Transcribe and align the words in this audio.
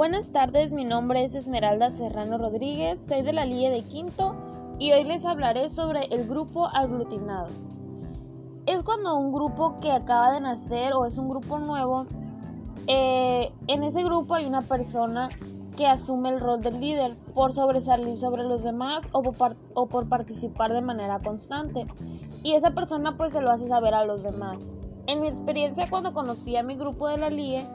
Buenas 0.00 0.32
tardes, 0.32 0.72
mi 0.72 0.86
nombre 0.86 1.24
es 1.24 1.34
Esmeralda 1.34 1.90
Serrano 1.90 2.38
Rodríguez, 2.38 2.98
soy 3.06 3.20
de 3.20 3.34
la 3.34 3.44
Liga 3.44 3.68
de 3.68 3.82
Quinto 3.82 4.34
y 4.78 4.92
hoy 4.92 5.04
les 5.04 5.26
hablaré 5.26 5.68
sobre 5.68 6.06
el 6.06 6.26
grupo 6.26 6.68
aglutinado. 6.68 7.48
Es 8.64 8.82
cuando 8.82 9.18
un 9.18 9.30
grupo 9.30 9.76
que 9.82 9.92
acaba 9.92 10.32
de 10.32 10.40
nacer 10.40 10.94
o 10.94 11.04
es 11.04 11.18
un 11.18 11.28
grupo 11.28 11.58
nuevo, 11.58 12.06
eh, 12.86 13.52
en 13.66 13.82
ese 13.82 14.02
grupo 14.02 14.36
hay 14.36 14.46
una 14.46 14.62
persona 14.62 15.28
que 15.76 15.86
asume 15.86 16.30
el 16.30 16.40
rol 16.40 16.62
del 16.62 16.80
líder 16.80 17.14
por 17.34 17.52
sobresalir 17.52 18.16
sobre 18.16 18.44
los 18.44 18.62
demás 18.62 19.06
o 19.12 19.22
por, 19.22 20.08
participar 20.08 20.72
de 20.72 20.80
manera 20.80 21.18
constante. 21.18 21.84
Y 22.42 22.54
esa 22.54 22.70
persona 22.70 23.18
pues 23.18 23.34
se 23.34 23.42
lo 23.42 23.50
hace 23.50 23.68
saber 23.68 23.92
a 23.92 24.06
los 24.06 24.22
demás. 24.22 24.70
En 25.06 25.20
mi 25.20 25.28
experiencia 25.28 25.90
cuando 25.90 26.14
conocí 26.14 26.56
a 26.56 26.62
mi 26.62 26.76
grupo 26.76 27.06
de 27.06 27.18
la 27.18 27.28
LIE, 27.28 27.66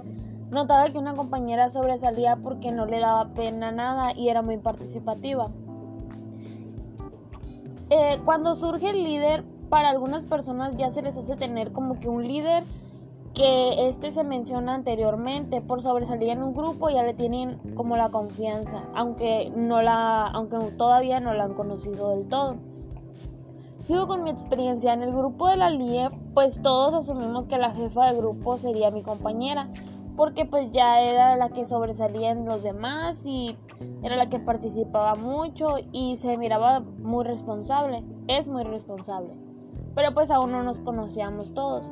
notaba 0.52 0.90
que 0.90 0.98
una 0.98 1.14
compañera 1.14 1.70
sobresalía 1.70 2.38
porque 2.38 2.72
no 2.72 2.86
le 2.86 3.00
daba 3.00 3.30
pena 3.30 3.72
nada 3.72 4.14
y 4.16 4.30
era 4.30 4.42
muy 4.42 4.58
participativa. 4.58 5.48
Eh, 7.90 8.20
cuando 8.26 8.56
surge 8.56 8.90
el 8.90 9.04
líder, 9.04 9.44
para 9.70 9.90
algunas 9.90 10.26
personas 10.26 10.76
ya 10.78 10.90
se 10.90 11.02
les 11.02 11.18
hace 11.18 11.36
tener 11.36 11.72
como 11.72 12.00
que 12.00 12.08
un 12.08 12.28
líder 12.28 12.64
que 13.34 13.88
este 13.88 14.12
se 14.12 14.24
menciona 14.24 14.74
anteriormente 14.74 15.62
por 15.62 15.82
sobresalir 15.82 16.30
en 16.30 16.42
un 16.42 16.54
grupo 16.54 16.90
ya 16.90 17.04
le 17.04 17.14
tienen 17.14 17.60
como 17.76 17.98
la 17.98 18.10
confianza, 18.10 18.84
aunque 18.96 19.52
no 19.56 19.82
la 19.82 20.28
aunque 20.28 20.58
todavía 20.78 21.20
no 21.20 21.34
la 21.34 21.44
han 21.44 21.54
conocido 21.54 22.12
del 22.12 22.28
todo. 22.30 22.56
Sigo 23.82 24.08
con 24.08 24.24
mi 24.24 24.32
experiencia 24.32 24.94
en 24.94 25.04
el 25.04 25.12
grupo 25.12 25.48
de 25.48 25.58
la 25.58 25.70
LIE, 25.70 26.10
pues 26.34 26.62
todos 26.62 26.96
asumimos 26.96 27.46
que 27.46 27.58
la 27.58 27.72
jefa 27.72 28.08
de 28.08 28.18
grupo 28.18 28.58
sería 28.58 28.90
mi 28.90 29.04
compañera, 29.04 29.68
porque 30.16 30.46
pues 30.46 30.72
ya 30.72 31.02
era 31.02 31.36
la 31.36 31.50
que 31.50 31.66
sobresalía 31.66 32.32
en 32.32 32.46
los 32.46 32.64
demás 32.64 33.26
y 33.26 33.58
era 34.04 34.16
la 34.16 34.30
que 34.30 34.40
participaba 34.40 35.16
mucho 35.16 35.76
y 35.92 36.16
se 36.16 36.38
miraba 36.38 36.80
muy 36.80 37.26
responsable, 37.26 38.04
es 38.28 38.48
muy 38.48 38.64
responsable. 38.64 39.36
Pero 39.94 40.14
pues 40.14 40.32
aún 40.32 40.52
no 40.52 40.64
nos 40.64 40.82
conocíamos 40.82 41.54
todos. 41.54 41.92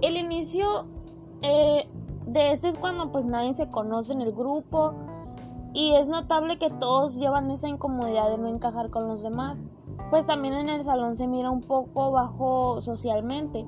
El 0.00 0.16
inicio 0.16 0.86
eh, 1.42 1.88
de 2.26 2.52
esto 2.52 2.68
es 2.68 2.76
cuando 2.76 3.10
pues 3.10 3.26
nadie 3.26 3.52
se 3.54 3.68
conoce 3.68 4.12
en 4.12 4.22
el 4.22 4.32
grupo 4.32 4.94
y 5.72 5.94
es 5.94 6.08
notable 6.08 6.58
que 6.58 6.68
todos 6.68 7.16
llevan 7.16 7.50
esa 7.50 7.68
incomodidad 7.68 8.30
de 8.30 8.38
no 8.38 8.48
encajar 8.48 8.90
con 8.90 9.08
los 9.08 9.22
demás. 9.22 9.64
Pues 10.10 10.26
también 10.26 10.54
en 10.54 10.68
el 10.68 10.84
salón 10.84 11.14
se 11.14 11.26
mira 11.26 11.50
un 11.50 11.60
poco 11.60 12.10
bajo 12.10 12.80
socialmente. 12.80 13.66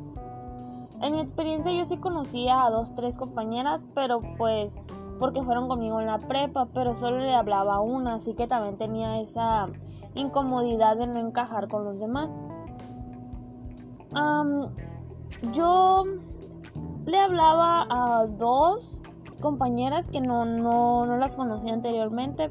En 1.02 1.12
mi 1.12 1.20
experiencia 1.20 1.72
yo 1.72 1.84
sí 1.84 1.98
conocía 1.98 2.64
a 2.64 2.70
dos, 2.70 2.94
tres 2.94 3.16
compañeras, 3.16 3.84
pero 3.94 4.20
pues 4.38 4.78
porque 5.18 5.42
fueron 5.42 5.68
conmigo 5.68 6.00
en 6.00 6.06
la 6.06 6.18
prepa, 6.18 6.66
pero 6.72 6.94
solo 6.94 7.18
le 7.18 7.34
hablaba 7.34 7.76
a 7.76 7.80
una, 7.80 8.14
así 8.14 8.34
que 8.34 8.46
también 8.46 8.76
tenía 8.76 9.20
esa 9.20 9.68
incomodidad 10.14 10.96
de 10.96 11.06
no 11.06 11.18
encajar 11.18 11.68
con 11.68 11.84
los 11.84 12.00
demás. 12.00 12.40
Yo 15.52 16.04
le 17.04 17.18
hablaba 17.18 17.86
a 17.90 18.26
dos 18.26 19.02
compañeras 19.40 20.08
que 20.08 20.20
no, 20.20 20.44
no, 20.44 21.04
no 21.04 21.16
las 21.16 21.34
conocía 21.34 21.74
anteriormente, 21.74 22.50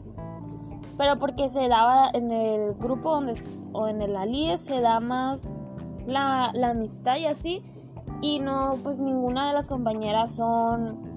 pero 0.97 1.17
porque 1.17 1.47
se 1.47 1.67
daba 1.69 2.09
en 2.13 2.31
el 2.31 2.73
grupo 2.73 3.11
donde, 3.11 3.33
o 3.71 3.87
en 3.87 4.01
el 4.01 4.15
ALIE 4.15 4.57
se 4.57 4.81
da 4.81 4.99
más 4.99 5.49
la, 6.05 6.51
la 6.53 6.71
amistad 6.71 7.15
y 7.15 7.25
así, 7.25 7.63
y 8.21 8.39
no, 8.39 8.77
pues 8.83 8.99
ninguna 8.99 9.47
de 9.47 9.53
las 9.53 9.67
compañeras 9.67 10.35
son 10.35 11.11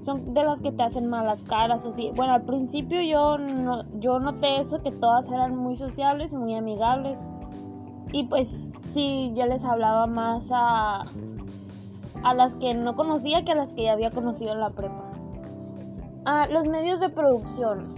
son 0.00 0.34
de 0.34 0.44
las 0.44 0.60
que 0.60 0.70
te 0.72 0.82
hacen 0.82 1.08
malas 1.10 1.42
caras 1.42 1.84
o 1.86 1.92
sí. 1.92 2.12
Bueno, 2.14 2.34
al 2.34 2.42
principio 2.42 3.00
yo 3.02 3.38
no, 3.38 3.82
yo 3.98 4.20
noté 4.20 4.60
eso 4.60 4.80
que 4.82 4.92
todas 4.92 5.30
eran 5.30 5.56
muy 5.56 5.74
sociables 5.74 6.32
y 6.32 6.36
muy 6.36 6.54
amigables. 6.54 7.28
Y 8.12 8.24
pues 8.24 8.72
sí, 8.88 9.32
yo 9.34 9.46
les 9.46 9.64
hablaba 9.64 10.06
más 10.06 10.50
a, 10.52 11.02
a 12.22 12.34
las 12.34 12.54
que 12.56 12.74
no 12.74 12.94
conocía 12.94 13.44
que 13.44 13.52
a 13.52 13.56
las 13.56 13.72
que 13.72 13.84
ya 13.84 13.92
había 13.92 14.10
conocido 14.10 14.52
en 14.52 14.60
la 14.60 14.70
prepa. 14.70 15.02
Ah, 16.24 16.46
los 16.50 16.68
medios 16.68 17.00
de 17.00 17.08
producción. 17.08 17.96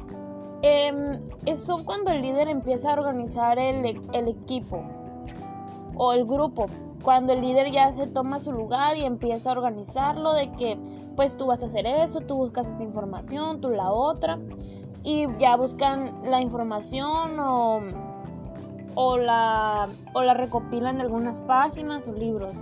Eh, 0.62 1.20
son 1.54 1.84
cuando 1.84 2.10
el 2.10 2.22
líder 2.22 2.48
empieza 2.48 2.90
a 2.90 2.94
organizar 2.94 3.58
el, 3.58 4.00
el 4.12 4.28
equipo 4.28 4.82
o 5.98 6.12
el 6.12 6.24
grupo. 6.24 6.66
Cuando 7.02 7.32
el 7.34 7.42
líder 7.42 7.70
ya 7.70 7.92
se 7.92 8.06
toma 8.06 8.38
su 8.38 8.52
lugar 8.52 8.96
y 8.96 9.04
empieza 9.04 9.50
a 9.50 9.52
organizarlo 9.52 10.32
de 10.32 10.50
que 10.52 10.78
pues 11.16 11.36
tú 11.36 11.46
vas 11.46 11.62
a 11.62 11.66
hacer 11.66 11.86
eso, 11.86 12.20
tú 12.20 12.36
buscas 12.36 12.68
esta 12.68 12.82
información, 12.82 13.60
tú 13.60 13.68
la 13.70 13.90
otra 13.90 14.38
y 15.04 15.26
ya 15.38 15.56
buscan 15.56 16.22
la 16.24 16.40
información 16.40 17.38
o 17.38 17.80
o 19.00 19.16
la, 19.16 19.88
o 20.12 20.22
la 20.22 20.34
recopilan 20.34 20.96
de 20.96 21.02
algunas 21.02 21.40
páginas 21.42 22.08
o 22.08 22.12
libros. 22.12 22.60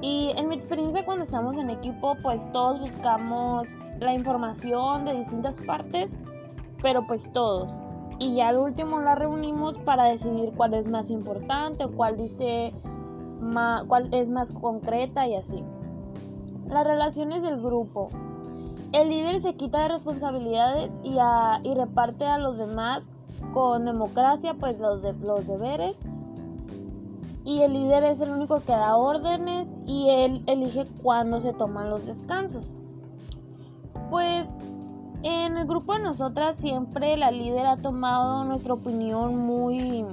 Y 0.00 0.32
en 0.36 0.48
mi 0.48 0.56
experiencia 0.56 1.04
cuando 1.04 1.22
estamos 1.22 1.56
en 1.56 1.70
equipo, 1.70 2.16
pues 2.20 2.50
todos 2.50 2.80
buscamos 2.80 3.68
la 4.00 4.12
información 4.12 5.04
de 5.04 5.14
distintas 5.14 5.60
partes, 5.60 6.18
pero 6.82 7.06
pues 7.06 7.30
todos. 7.32 7.80
Y 8.18 8.34
ya 8.34 8.48
al 8.48 8.58
último 8.58 9.00
la 9.00 9.14
reunimos 9.14 9.78
para 9.78 10.04
decidir 10.04 10.52
cuál 10.56 10.74
es 10.74 10.88
más 10.88 11.10
importante 11.10 11.84
o 11.84 11.92
cuál 11.92 12.16
dice 12.16 12.72
cuál 13.86 14.12
es 14.12 14.28
más 14.28 14.52
concreta 14.52 15.26
y 15.26 15.34
así. 15.34 15.62
Las 16.68 16.86
relaciones 16.86 17.42
del 17.42 17.60
grupo. 17.60 18.08
El 18.92 19.10
líder 19.10 19.40
se 19.40 19.54
quita 19.54 19.82
de 19.82 19.88
responsabilidades 19.88 20.98
y, 21.02 21.16
y 21.62 21.74
reparte 21.74 22.24
a 22.24 22.38
los 22.38 22.58
demás 22.58 23.08
con 23.52 23.84
democracia 23.84 24.54
pues 24.54 24.78
los, 24.78 25.02
de, 25.02 25.12
los 25.12 25.46
deberes 25.46 26.00
y 27.46 27.62
el 27.62 27.74
líder 27.74 28.02
es 28.02 28.20
el 28.20 28.30
único 28.30 28.60
que 28.60 28.72
da 28.72 28.96
órdenes 28.96 29.76
y 29.86 30.08
él 30.10 30.42
elige 30.46 30.84
cuándo 31.00 31.40
se 31.40 31.52
toman 31.52 31.90
los 31.90 32.04
descansos. 32.04 32.72
Pues 34.10 34.50
en 35.28 35.56
el 35.56 35.66
grupo 35.66 35.94
de 35.94 36.00
nosotras 36.00 36.56
siempre 36.56 37.16
la 37.16 37.30
líder 37.30 37.66
ha 37.66 37.76
tomado 37.76 38.44
nuestra 38.44 38.74
opinión 38.74 39.36
muy 39.36 40.04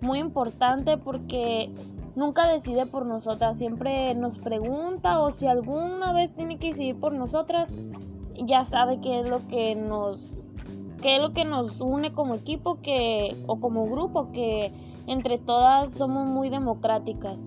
muy 0.00 0.18
importante 0.18 0.96
porque 0.96 1.70
nunca 2.16 2.48
decide 2.48 2.86
por 2.86 3.06
nosotras, 3.06 3.58
siempre 3.58 4.14
nos 4.14 4.38
pregunta 4.38 5.20
o 5.20 5.30
si 5.30 5.46
alguna 5.46 6.12
vez 6.12 6.32
tiene 6.32 6.58
que 6.58 6.68
decidir 6.68 6.98
por 6.98 7.12
nosotras, 7.12 7.72
ya 8.34 8.64
sabe 8.64 9.00
qué 9.00 9.20
es 9.20 9.28
lo 9.28 9.46
que 9.46 9.76
nos 9.76 10.44
qué 11.00 11.16
es 11.16 11.22
lo 11.22 11.32
que 11.32 11.44
nos 11.44 11.80
une 11.80 12.12
como 12.12 12.34
equipo 12.34 12.80
que, 12.82 13.36
o 13.46 13.60
como 13.60 13.88
grupo, 13.88 14.32
que 14.32 14.72
entre 15.06 15.38
todas 15.38 15.94
somos 15.94 16.28
muy 16.28 16.48
democráticas. 16.50 17.46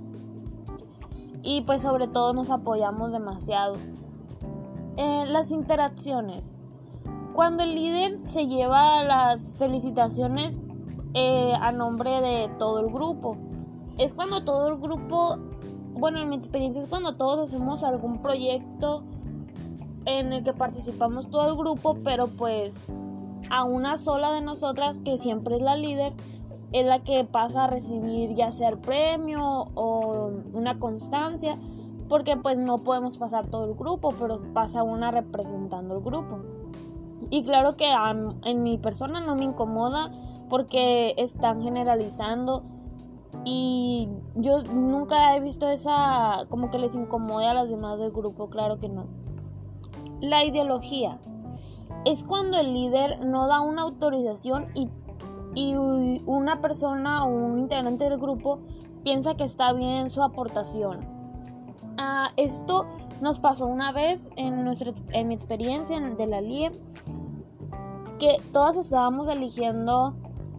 Y 1.43 1.61
pues 1.61 1.81
sobre 1.81 2.07
todo 2.07 2.33
nos 2.33 2.49
apoyamos 2.49 3.11
demasiado. 3.11 3.73
Eh, 4.95 5.25
las 5.27 5.51
interacciones. 5.51 6.51
Cuando 7.33 7.63
el 7.63 7.75
líder 7.75 8.13
se 8.13 8.47
lleva 8.47 9.03
las 9.03 9.53
felicitaciones 9.57 10.59
eh, 11.13 11.53
a 11.59 11.71
nombre 11.71 12.21
de 12.21 12.49
todo 12.57 12.79
el 12.79 12.87
grupo. 12.87 13.37
Es 13.97 14.13
cuando 14.13 14.43
todo 14.43 14.69
el 14.69 14.77
grupo, 14.77 15.37
bueno, 15.93 16.21
en 16.21 16.29
mi 16.29 16.37
experiencia 16.37 16.81
es 16.81 16.87
cuando 16.87 17.15
todos 17.15 17.49
hacemos 17.49 17.83
algún 17.83 18.21
proyecto 18.21 19.03
en 20.05 20.31
el 20.31 20.43
que 20.43 20.53
participamos 20.53 21.29
todo 21.29 21.49
el 21.49 21.57
grupo, 21.57 21.97
pero 22.03 22.27
pues 22.27 22.77
a 23.49 23.65
una 23.65 23.97
sola 23.97 24.31
de 24.31 24.41
nosotras 24.41 24.99
que 24.99 25.17
siempre 25.17 25.57
es 25.57 25.61
la 25.61 25.75
líder 25.75 26.13
es 26.71 26.85
la 26.85 26.99
que 26.99 27.25
pasa 27.25 27.65
a 27.65 27.67
recibir 27.67 28.33
ya 28.33 28.49
sea 28.51 28.69
el 28.69 28.77
premio 28.77 29.67
o 29.75 30.31
una 30.53 30.79
constancia 30.79 31.57
porque 32.07 32.37
pues 32.37 32.57
no 32.57 32.77
podemos 32.77 33.17
pasar 33.17 33.47
todo 33.47 33.65
el 33.65 33.73
grupo 33.73 34.13
pero 34.17 34.41
pasa 34.53 34.83
una 34.83 35.11
representando 35.11 35.97
el 35.97 36.01
grupo 36.01 36.39
y 37.29 37.43
claro 37.43 37.75
que 37.75 37.91
en 38.43 38.63
mi 38.63 38.77
persona 38.77 39.21
no 39.21 39.35
me 39.35 39.45
incomoda 39.45 40.11
porque 40.49 41.13
están 41.17 41.61
generalizando 41.61 42.63
y 43.45 44.09
yo 44.35 44.61
nunca 44.63 45.35
he 45.35 45.39
visto 45.39 45.69
esa 45.69 46.45
como 46.49 46.69
que 46.69 46.77
les 46.77 46.95
incomode 46.95 47.45
a 47.45 47.53
las 47.53 47.69
demás 47.69 47.99
del 47.99 48.11
grupo 48.11 48.49
claro 48.49 48.79
que 48.79 48.89
no 48.89 49.05
la 50.19 50.43
ideología 50.45 51.19
es 52.05 52.23
cuando 52.23 52.57
el 52.59 52.73
líder 52.73 53.23
no 53.25 53.47
da 53.47 53.61
una 53.61 53.83
autorización 53.83 54.67
y, 54.73 54.89
una 56.25 56.61
persona 56.61 57.25
o 57.25 57.27
un 57.27 57.59
integrante 57.59 58.05
del 58.05 58.17
grupo 58.17 58.59
piensa 59.03 59.35
que 59.35 59.43
está 59.43 59.73
bien 59.73 60.09
su 60.09 60.23
aportación. 60.23 61.01
Ah, 61.97 62.29
esto 62.37 62.85
nos 63.21 63.39
pasó 63.39 63.67
una 63.67 63.91
vez 63.91 64.29
en, 64.35 64.63
nuestra, 64.65 64.91
en 65.11 65.27
mi 65.27 65.35
experiencia 65.35 65.97
en, 65.97 66.17
de 66.17 66.27
la 66.27 66.41
LIE, 66.41 66.71
que 68.19 68.37
todas 68.51 68.77
estábamos 68.77 69.27
eligiendo, 69.27 70.13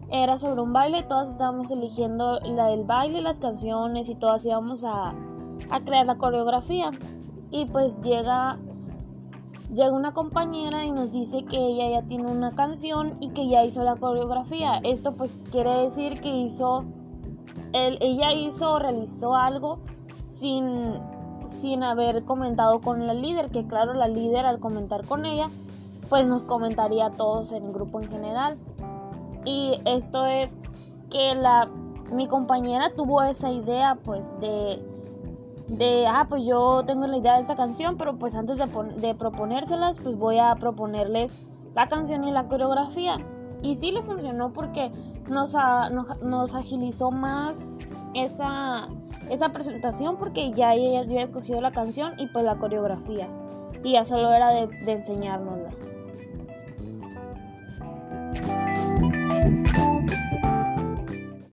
era 0.09 0.37
sobre 0.37 0.61
un 0.61 0.73
baile, 0.73 1.03
todas 1.03 1.29
estábamos 1.29 1.71
eligiendo 1.71 2.39
la 2.41 2.67
del 2.67 2.83
baile, 2.83 3.21
las 3.21 3.39
canciones 3.39 4.09
y 4.09 4.15
todas 4.15 4.45
íbamos 4.45 4.83
a, 4.83 5.13
a 5.69 5.79
crear 5.85 6.05
la 6.05 6.17
coreografía. 6.17 6.91
Y 7.51 7.65
pues 7.65 8.01
llega 8.01 8.57
llega 9.73 9.91
una 9.91 10.13
compañera 10.13 10.85
y 10.85 10.91
nos 10.91 11.11
dice 11.11 11.43
que 11.43 11.57
ella 11.57 11.89
ya 11.89 12.07
tiene 12.07 12.29
una 12.31 12.53
canción 12.53 13.17
y 13.19 13.29
que 13.29 13.47
ya 13.47 13.65
hizo 13.65 13.83
la 13.83 13.95
coreografía. 13.95 14.79
Esto 14.83 15.13
pues 15.13 15.35
quiere 15.51 15.71
decir 15.81 16.21
que 16.21 16.29
hizo, 16.29 16.85
ella 17.73 18.31
hizo 18.33 18.73
o 18.73 18.79
realizó 18.79 19.35
algo 19.35 19.79
sin, 20.25 20.99
sin 21.43 21.83
haber 21.83 22.23
comentado 22.23 22.81
con 22.81 23.05
la 23.07 23.13
líder, 23.13 23.49
que 23.49 23.65
claro, 23.65 23.93
la 23.93 24.07
líder 24.07 24.45
al 24.45 24.59
comentar 24.59 25.05
con 25.05 25.25
ella, 25.25 25.49
pues 26.09 26.25
nos 26.25 26.43
comentaría 26.43 27.07
a 27.07 27.11
todos 27.11 27.51
en 27.51 27.65
el 27.65 27.73
grupo 27.73 27.99
en 28.01 28.09
general. 28.09 28.57
Y 29.45 29.79
esto 29.85 30.25
es 30.25 30.59
que 31.09 31.35
la, 31.35 31.69
mi 32.11 32.27
compañera 32.27 32.89
tuvo 32.95 33.21
esa 33.23 33.51
idea 33.51 33.97
pues 34.03 34.39
de 34.39 34.81
de, 35.67 36.05
ah, 36.07 36.25
pues 36.27 36.43
yo 36.43 36.83
tengo 36.85 37.07
la 37.07 37.17
idea 37.17 37.35
de 37.35 37.41
esta 37.41 37.55
canción, 37.55 37.97
pero 37.97 38.17
pues 38.17 38.35
antes 38.35 38.57
de, 38.57 38.67
de 38.97 39.15
proponérselas, 39.15 39.99
pues 39.99 40.17
voy 40.17 40.37
a 40.37 40.55
proponerles 40.55 41.35
la 41.73 41.87
canción 41.87 42.23
y 42.23 42.31
la 42.31 42.47
coreografía. 42.47 43.17
Y 43.61 43.75
sí 43.75 43.91
le 43.91 44.03
funcionó 44.03 44.51
porque 44.51 44.91
nos, 45.29 45.55
nos, 46.21 46.55
agilizó 46.55 47.11
más 47.11 47.67
esa, 48.13 48.89
esa 49.29 49.49
presentación 49.49 50.17
porque 50.17 50.51
ya 50.51 50.73
ella 50.73 51.01
había 51.01 51.23
escogido 51.23 51.61
la 51.61 51.71
canción 51.71 52.13
y 52.17 52.27
pues 52.27 52.45
la 52.45 52.55
coreografía. 52.55 53.27
Y 53.83 53.93
ya 53.93 54.05
solo 54.05 54.33
era 54.33 54.49
de, 54.49 54.67
de 54.67 54.91
enseñárnosla. 54.91 55.71